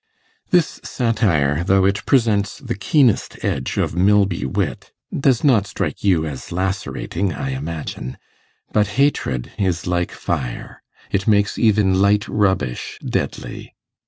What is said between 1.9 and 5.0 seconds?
presents the keenest edge of Milby wit,